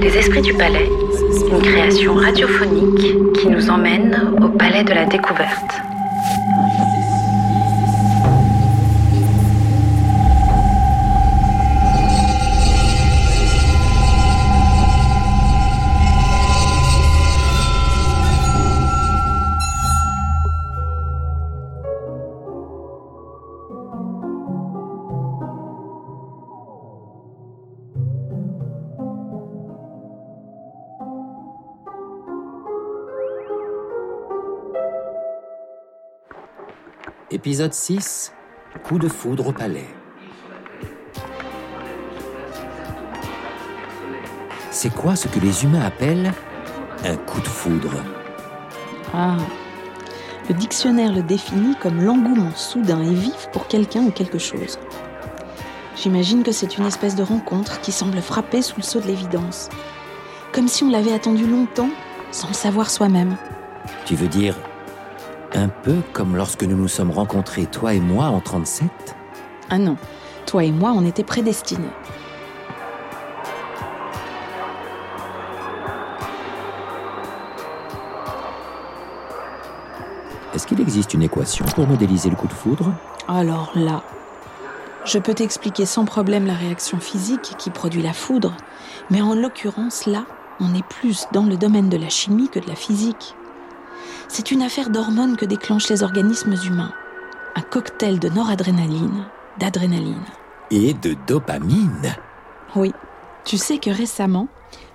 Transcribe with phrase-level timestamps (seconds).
[0.00, 0.88] Les Esprits du Palais,
[1.50, 5.97] une création radiophonique qui nous emmène au Palais de la Découverte.
[37.38, 38.32] Épisode 6
[38.82, 39.86] Coup de foudre au palais.
[44.72, 46.32] C'est quoi ce que les humains appellent
[47.04, 48.02] un coup de foudre?
[49.14, 49.36] Ah,
[50.48, 54.76] le dictionnaire le définit comme l'engouement soudain et vif pour quelqu'un ou quelque chose.
[55.94, 59.68] J'imagine que c'est une espèce de rencontre qui semble frapper sous le sceau de l'évidence.
[60.50, 61.90] Comme si on l'avait attendu longtemps
[62.32, 63.36] sans le savoir soi-même.
[64.06, 64.56] Tu veux dire
[65.54, 68.88] un peu comme lorsque nous nous sommes rencontrés, toi et moi, en 37
[69.70, 69.96] Ah non,
[70.46, 71.88] toi et moi, on était prédestinés.
[80.54, 82.92] Est-ce qu'il existe une équation pour modéliser le coup de foudre?
[83.28, 84.02] Alors là,
[85.04, 88.56] je peux t'expliquer sans problème la réaction physique qui produit la foudre,
[89.10, 90.24] mais en l'occurrence, là,
[90.60, 93.36] on est plus dans le domaine de la chimie que de la physique.
[94.28, 96.92] C'est une affaire d'hormones que déclenchent les organismes humains.
[97.56, 99.24] Un cocktail de noradrénaline,
[99.58, 100.22] d'adrénaline.
[100.70, 102.14] Et de dopamine
[102.76, 102.92] Oui.
[103.46, 104.46] Tu sais que récemment,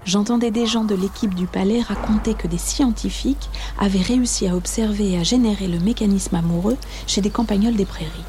[0.06, 5.14] j'entendais des gens de l'équipe du palais raconter que des scientifiques avaient réussi à observer
[5.14, 8.26] et à générer le mécanisme amoureux chez des campagnols des prairies.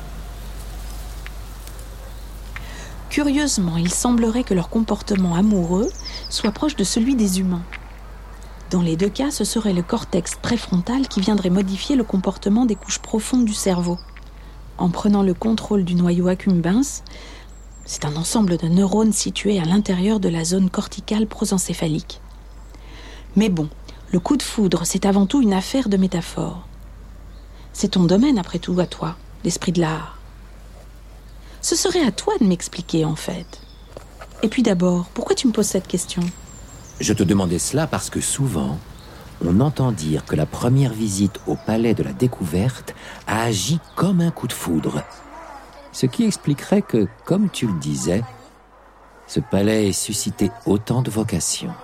[3.10, 5.90] Curieusement, il semblerait que leur comportement amoureux
[6.30, 7.62] soit proche de celui des humains.
[8.70, 12.76] Dans les deux cas, ce serait le cortex préfrontal qui viendrait modifier le comportement des
[12.76, 13.98] couches profondes du cerveau.
[14.78, 17.02] En prenant le contrôle du noyau accumbens,
[17.84, 22.20] c'est un ensemble de neurones situés à l'intérieur de la zone corticale prosencéphalique.
[23.36, 23.68] Mais bon,
[24.10, 26.66] le coup de foudre, c'est avant tout une affaire de métaphore.
[27.72, 30.18] C'est ton domaine, après tout, à toi, l'esprit de l'art.
[31.60, 33.60] Ce serait à toi de m'expliquer, en fait.
[34.42, 36.22] Et puis d'abord, pourquoi tu me poses cette question?
[37.00, 38.78] Je te demandais cela parce que souvent,
[39.44, 42.94] on entend dire que la première visite au palais de la découverte
[43.26, 45.02] a agi comme un coup de foudre.
[45.92, 48.22] Ce qui expliquerait que, comme tu le disais,
[49.26, 51.74] ce palais ait suscité autant de vocations.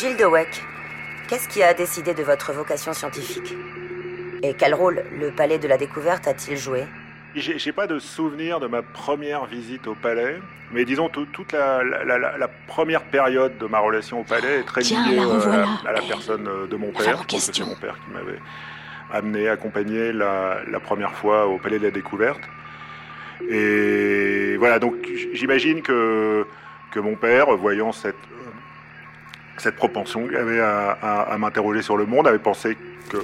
[0.00, 0.62] Gilles de Weck,
[1.28, 3.54] qu'est-ce qui a décidé de votre vocation scientifique?
[4.42, 6.84] Et quel rôle le palais de la découverte a-t-il joué?
[7.34, 10.38] J'ai j'ai pas de souvenir de ma première visite au palais,
[10.72, 14.60] mais disons tout- toute la, la- la- la première période de ma relation au palais
[14.60, 17.22] est très Tiens, liée euh, à, à la personne euh, de mon père.
[17.30, 18.38] Je c'est mon père qui m'avait
[19.12, 22.40] amené, accompagné la, la première fois au palais de la découverte.
[23.50, 24.94] Et voilà, donc
[25.34, 26.46] j'imagine que,
[26.90, 28.16] que mon père, voyant cette,
[29.60, 32.76] cette propension avait à, à- à m'interroger sur le monde, avait pensé
[33.10, 33.18] que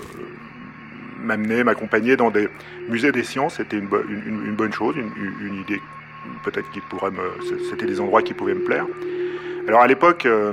[1.21, 2.49] m'amener, m'accompagner dans des
[2.89, 5.81] musées des sciences, c'était une, bo- une- une- une bonne chose, une idée
[6.45, 7.23] peut-être qui pourrait me...
[7.71, 8.87] C'était des endroits qui pouvaient me plaire.
[9.69, 10.53] Alors à l'époque, euh,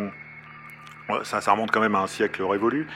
[1.24, 2.88] ça, remonte quand même à un siècle révolu,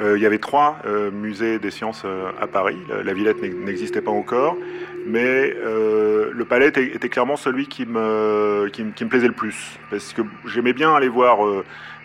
[0.00, 2.78] euh, il y avait trois euh, musées des sciences euh, à Paris.
[3.04, 4.56] La, Villette n'ex- n'existait pas encore,
[5.06, 9.78] mais le palais était, clairement celui qui me, qui, me- plaisait le plus.
[9.90, 11.38] Parce que j'aimais bien aller voir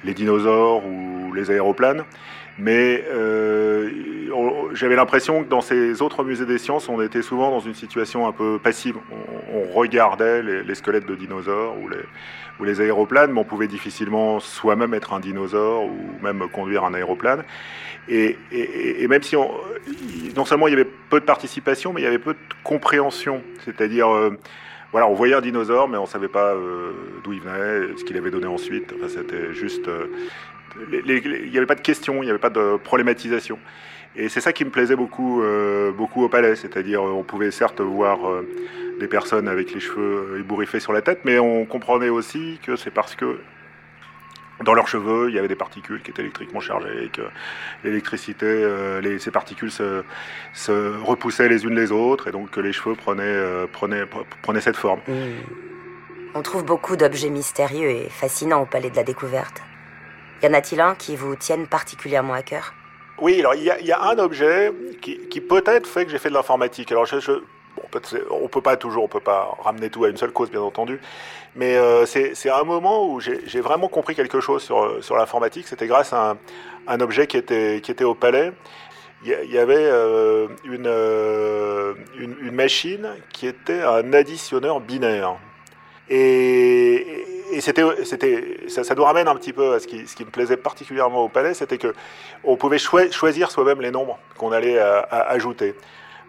[0.04, 2.04] les dinosaures ou les aéroplanes,
[2.60, 3.04] mais
[4.74, 8.28] j'avais l'impression que dans ces autres musées des sciences, on était souvent dans une situation
[8.28, 8.98] un peu passive.
[9.54, 15.14] On, regardait les, squelettes de dinosaures ou les, aéroplanes, mais on pouvait difficilement soi-même être
[15.14, 17.44] un dinosaure ou même conduire un aéroplane.
[18.10, 18.38] Et,
[19.08, 19.50] même si on,
[20.36, 23.42] non seulement il y avait peu de participation, mais il y avait peu de compréhension.
[23.66, 24.38] C'est-à-dire, euh,
[24.92, 26.92] voilà, on voyait un dinosaure, mais on ne savait pas euh,
[27.24, 28.94] d'où il venait, ce qu'il avait donné ensuite.
[28.96, 29.88] Enfin, c'était juste.
[29.88, 30.08] euh,
[30.92, 33.60] il n'y avait pas de questions, il n'y avait pas de problématisation.
[34.16, 36.56] Et c'est ça qui me plaisait beaucoup, euh, beaucoup au palais.
[36.56, 38.48] C'est-à-dire, on pouvait certes voir euh,
[39.00, 42.92] des personnes avec les cheveux ébouriffés sur la tête, mais on comprenait aussi que c'est
[42.92, 43.40] parce que
[44.64, 47.22] dans leurs cheveux, il y avait des particules qui étaient électriquement chargées, et que
[47.84, 50.04] l'électricité, euh, ces particules se,
[51.04, 55.00] repoussaient les unes les autres, et donc que les cheveux euh, prenaient cette forme.
[55.08, 55.42] Hmm.
[56.34, 59.62] On trouve beaucoup d'objets mystérieux et fascinants au Palais de la Découverte.
[60.44, 62.74] Y en a-t-il un qui vous tienne particulièrement à cœur?
[63.22, 66.92] Oui, alors il y, a un objet qui, peut-être fait que j'ai fait de l'informatique.
[66.92, 67.18] Alors je,
[68.32, 71.00] on peut pas toujours, on peut pas ramener tout à une seule cause, bien entendu,
[71.56, 75.68] mais euh, c'est un moment où j'ai vraiment compris quelque chose sur, l'informatique.
[75.68, 76.36] C'était grâce à
[76.88, 78.54] un, objet qui était, qui était au palais.
[79.24, 85.38] Il y, avait euh, une, euh, une, une, machine qui était un additionneur binaire.
[86.10, 87.21] Et,
[87.52, 87.84] et c'était,
[88.68, 91.78] ça, nous ramène un petit peu à ce qui, me plaisait particulièrement au palais, c'était
[91.78, 91.94] que
[92.44, 95.76] on pouvait choisir soi-même les nombres qu'on allait à ajouter.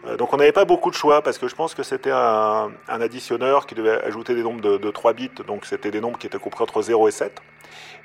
[0.06, 2.70] Euh, donc on n'avait pas beaucoup de choix parce que je pense que c'était un,
[2.88, 6.26] additionneur qui devait ajouter des nombres de, de 3 bits, donc c'était des nombres qui
[6.26, 7.40] étaient compris entre 0 et 7.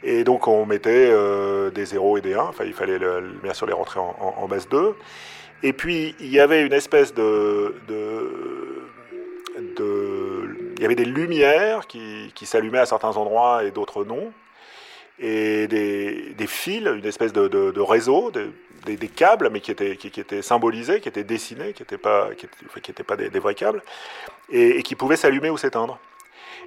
[0.03, 2.99] Et donc on mettait euh, des 0 et des 1, enfin il fallait
[3.41, 4.95] bien sûr les rentrer en, base 2.
[5.63, 7.73] Et puis il y avait une espèce de
[10.77, 14.31] il y avait des lumières qui, s'allumaient à certains endroits et d'autres non
[15.19, 18.51] et des, fils, une espèce de, réseau, de,
[18.85, 22.29] des, câbles, mais qui étaient, symbolisés, qui étaient dessinés, qui n'étaient pas,
[23.17, 23.81] des, vrais câbles,
[24.51, 25.97] et, qui pouvaient s'allumer ou s'éteindre.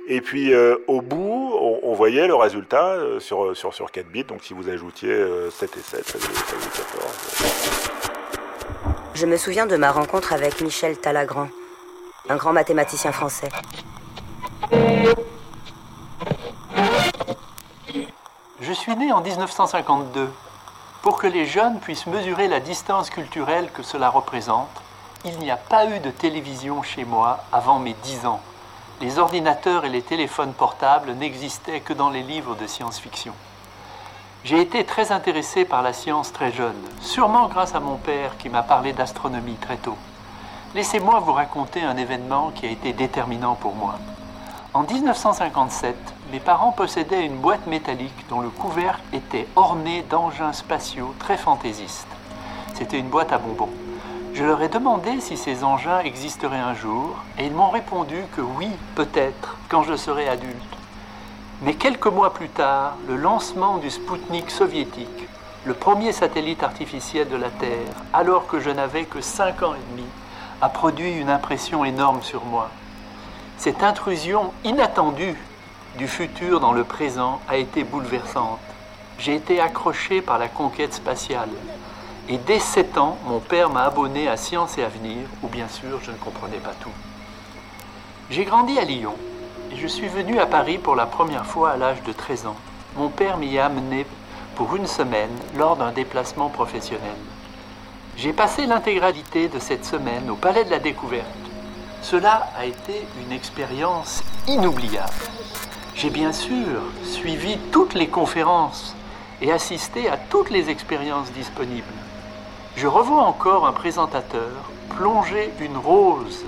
[0.08, 4.24] Et puis euh, au bout, on, voyait le résultat euh, sur, sur, sur 4 bits,
[4.24, 7.90] donc si vous ajoutiez euh, 7 et 7, ça faisait 14.
[9.14, 11.48] Je me souviens de ma rencontre avec Michel Talagrand,
[12.28, 13.48] un grand mathématicien français.
[18.60, 20.32] Je suis né en 1952.
[21.02, 24.68] Pour que les jeunes puissent mesurer la distance culturelle que cela représente,
[25.24, 28.40] il n'y a pas eu de télévision chez moi avant mes 10 ans.
[29.00, 33.32] Les ordinateurs et les téléphones portables n'existaient que dans les livres de science-fiction.
[34.44, 38.48] J'ai été très intéressé par la science très jeune, sûrement grâce à mon père qui
[38.48, 39.96] m'a parlé d'astronomie très tôt.
[40.74, 43.98] Laissez-moi vous raconter un événement qui a été déterminant pour moi.
[44.72, 45.96] En 1957,
[46.30, 52.06] mes parents possédaient une boîte métallique dont le couvercle était orné d'engins spatiaux très fantaisistes.
[52.74, 53.72] C'était une boîte à bonbons.
[54.32, 58.42] Je leur ai demandé si ces engins existeraient un jour, et ils m'ont répondu que
[58.42, 60.54] oui, peut-être, quand je serai adulte.
[61.62, 65.28] Mais quelques mois plus tard, le lancement du Spoutnik soviétique,
[65.64, 69.90] le premier satellite artificiel de la Terre, alors que je n'avais que 5 ans et
[69.90, 70.06] demi,
[70.60, 72.70] a produit une impression énorme sur moi.
[73.60, 75.36] Cette intrusion inattendue
[75.98, 78.58] du futur dans le présent a été bouleversante.
[79.18, 81.50] J'ai été accroché par la conquête spatiale.
[82.30, 86.00] Et dès 7 ans, mon père m'a abonné à Science et Avenir, où bien sûr
[86.02, 86.88] je ne comprenais pas tout.
[88.30, 89.14] J'ai grandi à Lyon
[89.70, 92.56] et je suis venu à Paris pour la première fois à l'âge de 13 ans.
[92.96, 94.06] Mon père m'y a amené
[94.54, 97.18] pour une semaine lors d'un déplacement professionnel.
[98.16, 101.39] J'ai passé l'intégralité de cette semaine au Palais de la Découverte.
[102.02, 105.12] Cela a été une expérience inoubliable.
[105.94, 108.96] J'ai bien sûr suivi toutes les conférences
[109.42, 111.86] et assisté à toutes les expériences disponibles.
[112.76, 116.44] Je revois encore un présentateur plonger une rose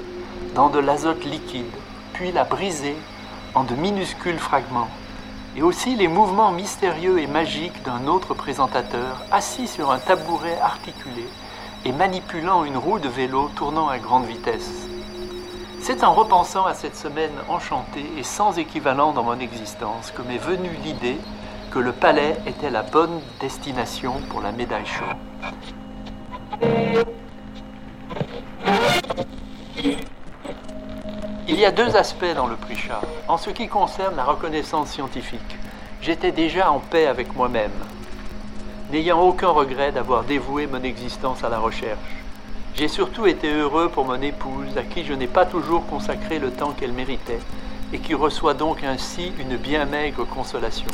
[0.54, 1.74] dans de l'azote liquide,
[2.14, 2.96] puis la briser
[3.54, 4.88] en de minuscules fragments,
[5.56, 11.26] et aussi les mouvements mystérieux et magiques d'un autre présentateur assis sur un tabouret articulé
[11.84, 14.88] et manipulant une roue de vélo tournant à grande vitesse.
[15.84, 20.38] C'est en repensant à cette semaine enchantée et sans équivalent dans mon existence que m'est
[20.38, 21.18] venue l'idée
[21.72, 25.16] que le palais était la bonne destination pour la médaille chaude.
[31.48, 33.08] Il y a deux aspects dans le prix Charles.
[33.26, 35.58] En ce qui concerne la reconnaissance scientifique,
[36.00, 37.72] j'étais déjà en paix avec moi-même,
[38.92, 42.21] n'ayant aucun regret d'avoir dévoué mon existence à la recherche.
[42.74, 46.50] J'ai surtout été heureux pour mon épouse, à qui je n'ai pas toujours consacré le
[46.50, 47.40] temps qu'elle méritait,
[47.92, 50.88] et qui reçoit donc ainsi une bien maigre consolation.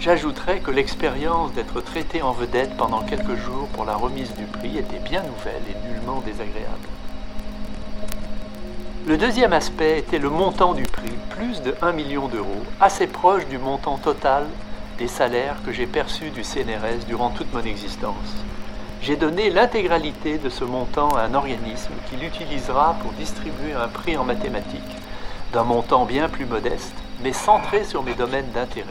[0.00, 4.78] J'ajouterai que l'expérience d'être traité en vedette pendant quelques jours pour la remise du prix
[4.78, 6.88] était bien nouvelle et nullement désagréable.
[9.06, 13.46] Le deuxième aspect était le montant du prix, plus de 1 million d'euros, assez proche
[13.46, 14.46] du montant total
[14.98, 18.44] des salaires que j'ai perçus du CNRS durant toute mon existence
[19.02, 24.16] j'ai donné l'intégralité de ce montant à un organisme qui l'utilisera pour distribuer un prix
[24.16, 24.96] en mathématiques,
[25.52, 28.88] d'un montant bien plus modeste, mais centré sur mes domaines d'intérêt.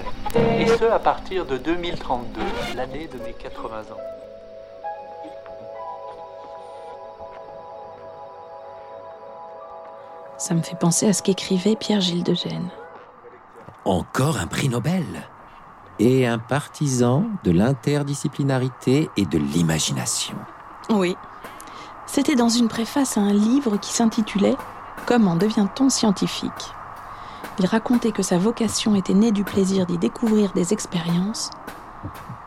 [0.60, 2.42] Et ce, à partir de 2032,
[2.76, 3.98] l'année de mes 80 ans.
[10.38, 12.70] Ça me fait penser à ce qu'écrivait Pierre-Gilles de Gênes.
[13.86, 15.04] Encore un prix Nobel
[16.00, 20.36] et un partisan de l'interdisciplinarité et de l'imagination.
[20.90, 21.16] Oui.
[22.06, 24.56] C'était dans une préface à un livre qui s'intitulait
[25.06, 26.74] Comment devient-on scientifique
[27.60, 31.52] Il racontait que sa vocation était née du plaisir d'y découvrir des expériences,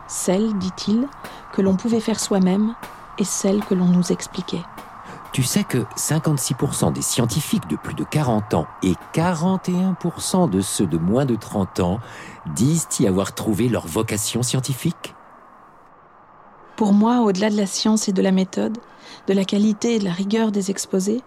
[0.06, 1.08] celles, dit-il,
[1.52, 2.74] que l'on pouvait faire soi-même
[3.18, 4.64] et celles que l'on nous expliquait.
[5.32, 10.86] Tu sais que 56% des scientifiques de plus de 40 ans et 41% de ceux
[10.86, 12.00] de moins de 30 ans
[12.54, 15.14] disent y avoir trouvé leur vocation scientifique?
[16.76, 18.76] Pour moi, au-delà de la science et de la méthode,
[19.26, 21.22] de la qualité et de la rigueur des exposés,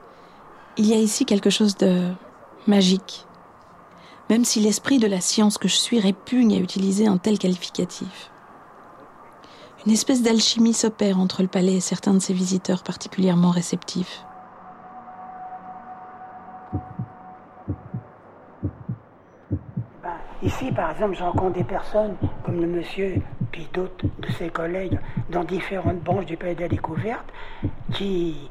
[0.78, 2.12] il y a ici quelque chose de
[2.68, 3.26] magique.
[4.30, 8.32] Même si l'esprit de la science que je suis répugne à utiliser un tel qualificatif.
[9.86, 14.26] Une espèce d'alchimie s'opère entre le palais et certains de ses visiteurs particulièrement réceptifs.
[20.02, 20.10] Ben,
[20.42, 25.00] ici, par exemple, je rencontre des personnes comme le monsieur, puis d'autres de ses collègues
[25.30, 27.28] dans différentes branches du palais de la découverte
[27.94, 28.50] qui,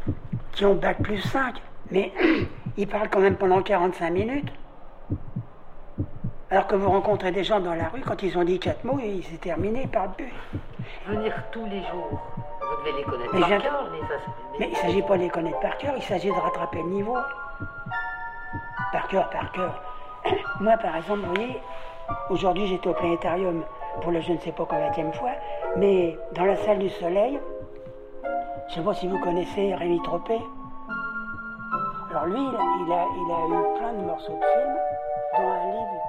[0.52, 1.56] qui ont bac plus 5.
[1.90, 2.12] Mais
[2.76, 4.52] ils parlent quand même pendant 45 minutes.
[6.54, 9.00] Alors que vous rencontrez des gens dans la rue, quand ils ont dit quatre mots,
[9.00, 10.32] et c'est terminé, parlent plus.
[11.04, 14.14] Venir tous les jours, vous devez les connaître Mais par cœur, mais ça,
[14.60, 16.90] Mais il ne s'agit pas de les connaître par cœur, il s'agit de rattraper le
[16.90, 17.16] niveau.
[18.92, 19.82] Par cœur, par cœur.
[20.60, 21.60] Moi, par exemple, vous voyez,
[22.30, 23.64] aujourd'hui j'étais au planétarium
[24.00, 25.32] pour le je ne sais pas combien fois,
[25.76, 27.40] mais dans la salle du soleil,
[28.68, 30.38] je ne sais pas si vous connaissez Rémi Tropé.
[32.12, 34.76] Alors lui, il a, il a, il a eu plein de morceaux de films,
[35.36, 36.03] dont un livre